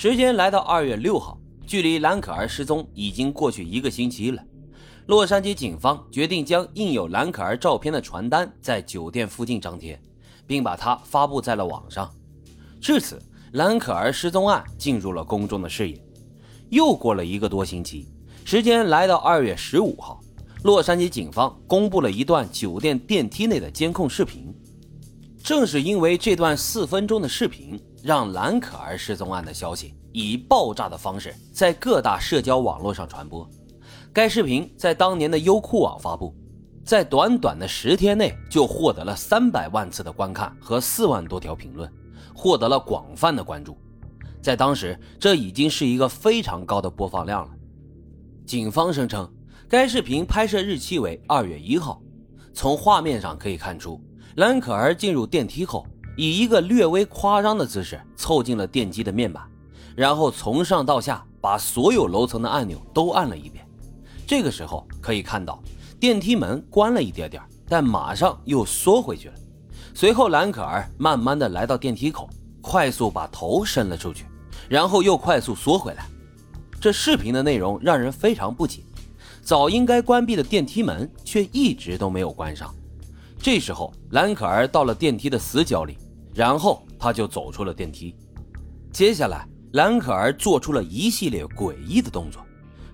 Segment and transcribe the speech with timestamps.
[0.00, 4.40] 时间来到二月六号，距离兰可儿失踪已经过去一个星期了。
[5.06, 10.00] 洛杉矶警方决定将印有兰可儿照片的传单在酒店附近张贴，
[10.46, 12.08] 并把它发布在了网上。
[12.80, 13.20] 至此，
[13.54, 16.00] 兰可儿失踪案进入了公众的视野。
[16.68, 18.06] 又过了一个多星期，
[18.44, 20.20] 时间来到二月十五号，
[20.62, 24.54] 洛杉矶警方公布了一段酒店电梯内的监控视频。
[25.42, 33.48] 正是因为这段四分钟的视频，让蓝可儿失踪案的消息以爆炸的方式在各大社交网络上传播。
[34.12, 36.34] 该视频在当年的优酷网发布，
[36.84, 41.90] 在短短的十天内就获得了三百万次的观看和四万多条评论，
[42.34, 43.76] 获得了广泛的关注。
[44.40, 47.50] 在当时，这已经是一个非常高的播放量了。
[48.46, 49.30] 警方声称，
[49.68, 52.00] 该视频拍摄日期为二月一号。
[52.54, 54.00] 从画面上可以看出。
[54.36, 55.84] 蓝可儿进入电梯后，
[56.18, 59.40] 以一个略微夸张的姿势凑近了电机的面板，
[59.94, 63.64] 然后从上到下把所有楼层的按钮都按了一遍。
[64.26, 65.62] 这个时候可以看到，
[66.00, 69.34] 电梯门关了一点点，但马上又缩回去了。
[69.94, 72.28] 随后，兰可儿慢慢的来到电梯口，
[72.60, 74.24] 快速把头伸了出去，
[74.68, 76.04] 然后又快速缩回来。
[76.80, 78.82] 这视频的内容让人非常不解：
[79.40, 82.74] 早应该关闭的电梯门却一直都没有关上。
[83.40, 85.96] 这时候，兰可儿到了电梯的死角里，
[86.38, 88.14] 然后他就走出了电梯。
[88.92, 92.40] 接下来，兰可儿做出了一系列诡异的动作。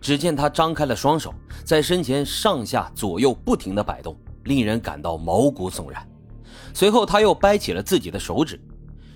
[0.00, 1.34] 只见他张开了双手，
[1.64, 6.08] 在身前上下左右不停地摆动，令人感到毛骨悚然。
[6.72, 8.60] 随后，他又掰起了自己的手指。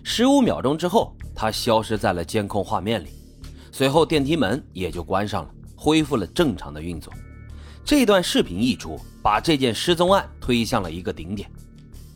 [0.02, 3.10] 十五秒钟之后，他消失在了监控画面里。
[3.70, 7.12] 随后，电梯门也就关上了，恢复了正常的运作。
[7.84, 11.48] 这段视频一出，把这件失踪案推向了一个顶点，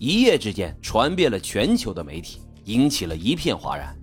[0.00, 3.94] 一夜之间传遍了全球的媒体，引起了一片哗然。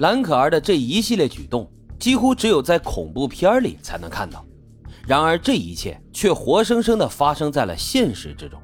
[0.00, 4.44] 兰可儿的这一系列举动，几乎只有在恐怖片里才能看到，
[5.06, 8.60] 然而这一切却活生生的发生在了现实之中。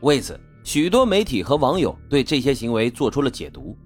[0.00, 3.78] 为此，许多媒体和网友对这些行为做出了解读。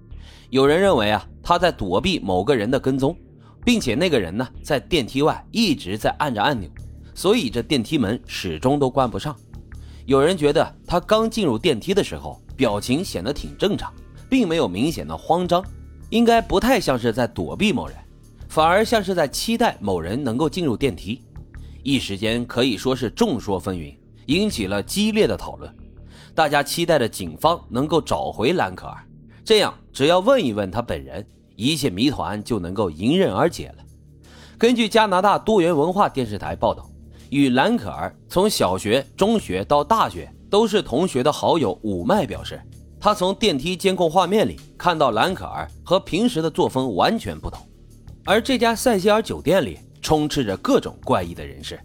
[0.49, 3.15] 有人认为啊，他在躲避某个人的跟踪，
[3.63, 6.67] 并且那个人呢，在电梯外一直在按着按钮。
[7.13, 9.35] 所以这电梯门始终都关不上。
[10.05, 13.91] 有人觉得他刚进入电梯的时候，表情显得挺正常，
[14.29, 15.63] 并没有明显的慌张，
[16.11, 17.97] 应该不太像是在躲避某人，
[18.47, 21.23] 反而像是在期待某人能够进入电梯。
[21.81, 25.75] 一时间可以说是众说纷纭，引起了激烈的讨论。
[26.35, 29.03] 大家期待着警方能够找回兰可儿，
[29.43, 33.83] 这样只要问一问他本人，一切谜团就能够迎刃而解了。
[34.57, 36.87] 根据加拿大多元文化电视台报道。
[37.29, 42.61] 与兰可儿从小学、中学到大学都是同学的好友武麦表示，
[42.99, 47.59] 他从电梯监控画面里看到兰可儿和平时的作风完全不同。
[48.23, 51.79] 而这家塞西尔酒店里充斥着各种怪异的人士，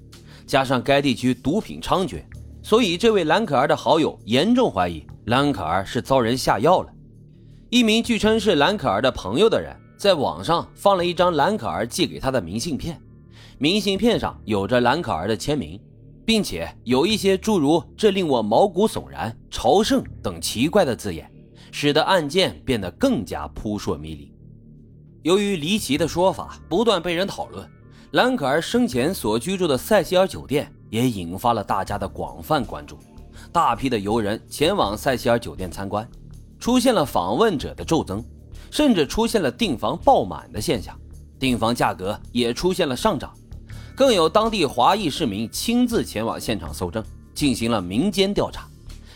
[0.47, 2.23] 加上该地区毒品猖獗，
[2.63, 6.89] 所以这位兰可儿的好友严重怀疑兰可儿是遭人下药了。
[7.69, 13.01] 一名据称是兰可儿的朋友的人在网上放了一张兰可儿寄给他的明信片。
[13.63, 15.79] 明信片上有着兰可儿的签名，
[16.25, 21.31] 并且有一些诸如“这令我毛骨悚然”“朝圣”等奇怪的字眼，
[21.71, 24.35] 使得案件变得更加扑朔迷离。
[25.21, 27.69] 由于离奇的说法不断被人讨论，
[28.13, 32.97] 兰可儿生前所居住的塞西尔酒店也引发了大家的广泛关注。
[33.53, 36.09] 大批的游人前往塞西尔酒店参观，
[36.59, 38.25] 出现了访问者的骤增，
[38.71, 40.99] 甚至出现了订房爆满的现象，
[41.39, 43.31] 订房价格也出现了上涨。
[44.01, 48.67] 更有当地华裔市民亲自前往现场搜证，进行了民间调查，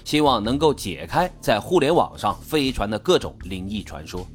[0.04, 4.26] 希望能够解开在互联网上飞传的各种灵异传说。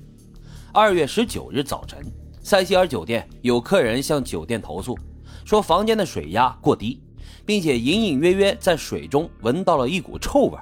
[0.73, 2.03] 二月十九日早晨，
[2.41, 4.97] 塞西尔酒店有客人向酒店投诉，
[5.45, 6.99] 说房间的水压过低，
[7.45, 10.57] 并且隐隐约约在水中闻到了一股臭味。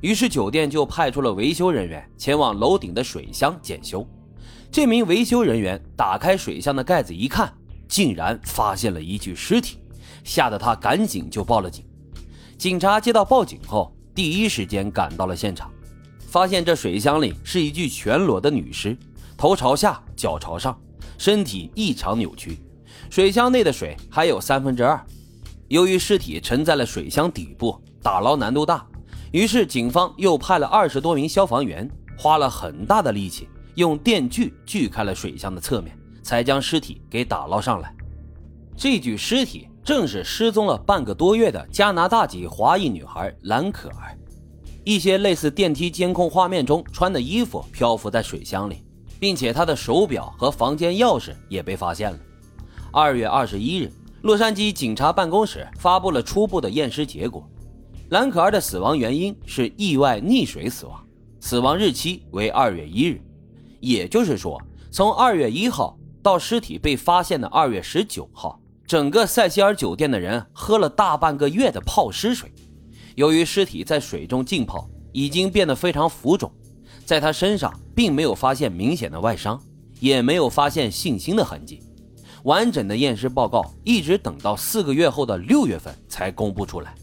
[0.00, 4.06] 于是酒店就派出了维修人员前往楼顶的水箱检修。
[4.70, 7.52] 这名维修人员打开水箱的盖子一看。
[7.88, 9.78] 竟然发现了一具尸体，
[10.22, 11.84] 吓得他赶紧就报了警。
[12.58, 15.70] 警察接到报警后，第一时间赶到了现场，
[16.28, 18.96] 发现这水箱里是一具全裸的女尸，
[19.36, 20.78] 头朝下，脚朝上，
[21.16, 22.58] 身体异常扭曲。
[23.10, 25.00] 水箱内的水还有三分之二。
[25.68, 28.86] 由于尸体沉在了水箱底部，打捞难度大，
[29.32, 31.88] 于是警方又派了二十多名消防员，
[32.18, 35.96] 花了很大的力气，用电锯锯开了水箱的侧面。
[36.28, 37.90] 才将尸体给打捞上来。
[38.76, 44.14] 这具尸体正是失踪了半个多月的加拿大籍华裔女孩兰可儿。
[44.84, 48.84] 一些类似电梯监控画面中穿的衣服漂浮在水箱里，
[49.18, 52.18] 并且她的手表和房间钥匙也被发现了。
[52.92, 53.90] 二月二十一日，
[54.20, 57.48] 洛杉矶警察办公室发布了初步的验尸结果，
[58.10, 61.02] 兰可儿的死亡原因是意外溺水死亡，
[61.40, 63.18] 死亡日期为二月一日，
[63.80, 64.60] 也就是说，
[64.90, 72.52] 从二月一号到尸体被发现的二月十九号，整个塞西尔酒店的人喝了大半个月的泡尸水。
[73.14, 76.52] 由于尸体在水中浸泡，已经变得非常浮肿，
[77.04, 79.60] 在他身上并没有发现明显的外伤，
[80.00, 81.82] 也没有发现性侵的痕迹。
[82.44, 86.94] 完整的验尸报告一直等到四个月后的六月份才公布出来。